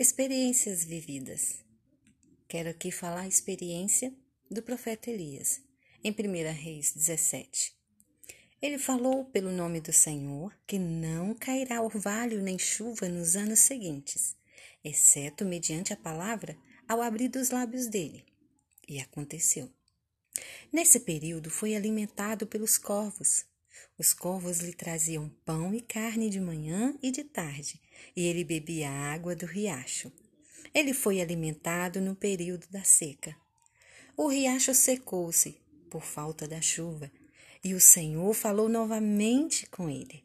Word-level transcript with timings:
Experiências 0.00 0.82
vividas. 0.82 1.58
Quero 2.48 2.70
aqui 2.70 2.90
falar 2.90 3.20
a 3.20 3.28
experiência 3.28 4.10
do 4.50 4.62
profeta 4.62 5.10
Elias, 5.10 5.60
em 6.02 6.10
1 6.10 6.54
Reis 6.54 6.94
17. 6.94 7.76
Ele 8.62 8.78
falou 8.78 9.26
pelo 9.26 9.52
nome 9.52 9.78
do 9.78 9.92
Senhor 9.92 10.58
que 10.66 10.78
não 10.78 11.34
cairá 11.34 11.82
orvalho 11.82 12.40
nem 12.40 12.58
chuva 12.58 13.10
nos 13.10 13.36
anos 13.36 13.58
seguintes, 13.58 14.34
exceto 14.82 15.44
mediante 15.44 15.92
a 15.92 15.98
palavra 15.98 16.56
ao 16.88 17.02
abrir 17.02 17.28
dos 17.28 17.50
lábios 17.50 17.86
dele. 17.86 18.24
E 18.88 19.00
aconteceu. 19.00 19.70
Nesse 20.72 21.00
período 21.00 21.50
foi 21.50 21.76
alimentado 21.76 22.46
pelos 22.46 22.78
corvos, 22.78 23.44
os 23.98 24.12
corvos 24.12 24.60
lhe 24.60 24.72
traziam 24.72 25.28
pão 25.44 25.74
e 25.74 25.80
carne 25.80 26.30
de 26.30 26.40
manhã 26.40 26.94
e 27.02 27.10
de 27.10 27.24
tarde, 27.24 27.80
e 28.16 28.26
ele 28.26 28.44
bebia 28.44 28.90
água 28.90 29.36
do 29.36 29.46
riacho. 29.46 30.10
Ele 30.74 30.94
foi 30.94 31.20
alimentado 31.20 32.00
no 32.00 32.14
período 32.14 32.66
da 32.70 32.82
seca. 32.82 33.36
O 34.16 34.28
riacho 34.28 34.74
secou-se 34.74 35.60
por 35.90 36.02
falta 36.02 36.46
da 36.46 36.60
chuva, 36.60 37.10
e 37.62 37.74
o 37.74 37.80
Senhor 37.80 38.32
falou 38.32 38.68
novamente 38.68 39.66
com 39.66 39.88
ele, 39.88 40.24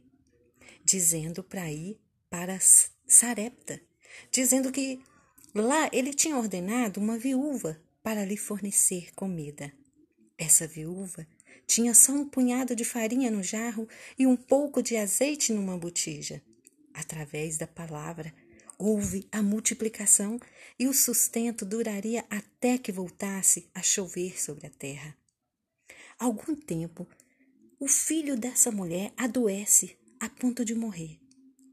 dizendo 0.84 1.44
para 1.44 1.72
ir 1.72 2.00
para 2.30 2.60
Sarepta, 3.08 3.82
dizendo 4.32 4.72
que 4.72 5.02
lá 5.54 5.90
ele 5.92 6.14
tinha 6.14 6.38
ordenado 6.38 7.00
uma 7.00 7.18
viúva 7.18 7.82
para 8.02 8.24
lhe 8.24 8.38
fornecer 8.38 9.14
comida. 9.16 9.74
Essa 10.38 10.68
viúva 10.68 11.28
tinha 11.66 11.94
só 11.94 12.12
um 12.14 12.28
punhado 12.28 12.76
de 12.76 12.84
farinha 12.86 13.32
no 13.32 13.44
jarro 13.44 13.88
e 14.18 14.26
um 14.26 14.36
pouco 14.36 14.82
de 14.82 14.96
azeite 14.96 15.54
numa 15.54 15.78
botija. 15.78 16.42
Através 16.94 17.58
da 17.58 17.68
palavra, 17.68 18.34
houve 18.78 19.28
a 19.32 19.42
multiplicação 19.42 20.40
e 20.80 20.88
o 20.88 20.94
sustento 20.94 21.66
duraria 21.66 22.26
até 22.30 22.78
que 22.78 22.92
voltasse 22.92 23.70
a 23.74 23.82
chover 23.82 24.42
sobre 24.42 24.68
a 24.68 24.70
terra. 24.70 25.16
Algum 26.18 26.56
tempo, 26.56 27.08
o 27.80 27.88
filho 27.88 28.38
dessa 28.38 28.72
mulher 28.72 29.12
adoece 29.18 29.98
a 30.20 30.30
ponto 30.30 30.64
de 30.64 30.74
morrer. 30.74 31.20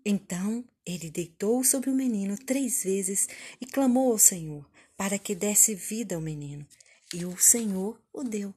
Então 0.04 0.64
ele 0.84 1.10
deitou 1.10 1.62
sobre 1.62 1.90
o 1.90 1.94
menino 1.94 2.36
três 2.36 2.82
vezes 2.82 3.28
e 3.60 3.66
clamou 3.66 4.10
ao 4.10 4.18
Senhor 4.18 4.68
para 4.96 5.18
que 5.18 5.34
desse 5.34 5.74
vida 5.74 6.14
ao 6.14 6.20
menino, 6.20 6.66
e 7.12 7.24
o 7.24 7.36
Senhor 7.36 8.00
o 8.12 8.22
deu. 8.22 8.54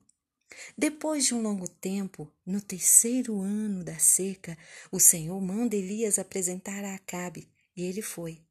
Depois 0.78 1.25
de 1.25 1.34
um 1.34 1.42
longo 1.42 1.67
tempo, 1.67 2.31
no 2.45 2.61
terceiro 2.61 3.42
ano 3.42 3.84
da 3.84 3.98
seca, 4.00 4.58
o 4.92 5.00
Senhor 5.00 5.39
manda 5.42 5.75
Elias 5.75 6.20
apresentar 6.20 6.84
a 6.84 6.95
Acabe, 6.95 7.47
e 7.75 7.84
ele 7.84 8.02
foi. 8.02 8.42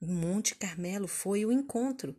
Monte 0.00 0.54
Carmelo 0.54 1.08
foi 1.08 1.44
o 1.44 1.52
encontro 1.52 2.16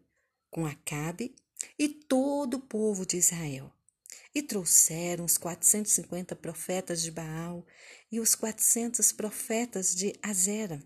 com 0.49 0.65
Acabe 0.65 1.35
e 1.77 1.87
todo 1.87 2.55
o 2.55 2.59
povo 2.59 3.05
de 3.05 3.17
Israel. 3.17 3.71
E 4.33 4.43
trouxeram 4.43 5.25
os 5.25 5.37
450 5.37 6.35
profetas 6.35 7.01
de 7.01 7.09
Baal 7.09 7.65
e 8.11 8.19
os 8.19 8.35
400 8.35 9.11
profetas 9.11 9.95
de 9.95 10.13
Azera. 10.21 10.83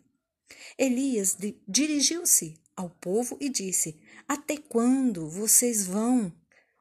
Elias 0.78 1.38
dirigiu-se 1.68 2.60
ao 2.76 2.90
povo 2.90 3.38
e 3.42 3.50
disse: 3.50 4.00
Até 4.28 4.58
quando 4.58 5.30
vocês 5.30 5.86
vão 5.86 6.32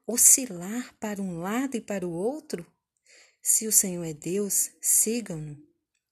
oscilar 0.05 0.95
para 0.99 1.21
um 1.21 1.39
lado 1.39 1.75
e 1.75 1.81
para 1.81 2.07
o 2.07 2.11
outro? 2.11 2.65
Se 3.41 3.67
o 3.67 3.71
Senhor 3.71 4.03
é 4.03 4.13
Deus, 4.13 4.71
sigam-no. 4.81 5.61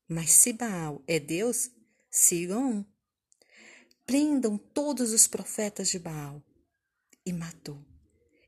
Mas 0.08 0.32
se 0.32 0.52
Baal 0.52 1.02
é 1.08 1.20
Deus, 1.20 1.72
sigam-o. 2.10 2.86
Prendam 4.06 4.58
todos 4.58 5.14
os 5.14 5.28
profetas 5.28 5.90
de 5.90 5.98
Baal. 5.98 6.44
E 7.26 7.32
matou. 7.32 7.86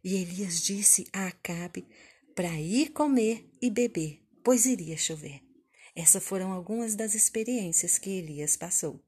E 0.03 0.15
Elias 0.15 0.61
disse 0.61 1.07
a 1.13 1.27
Acabe 1.27 1.87
para 2.35 2.59
ir 2.59 2.89
comer 2.89 3.49
e 3.61 3.69
beber, 3.69 4.21
pois 4.43 4.65
iria 4.65 4.97
chover. 4.97 5.41
Essas 5.95 6.23
foram 6.23 6.51
algumas 6.51 6.95
das 6.95 7.13
experiências 7.13 7.97
que 7.97 8.09
Elias 8.09 8.57
passou. 8.57 8.99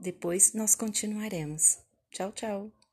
Depois 0.00 0.52
nós 0.54 0.74
continuaremos. 0.74 1.78
Tchau, 2.10 2.32
tchau. 2.32 2.85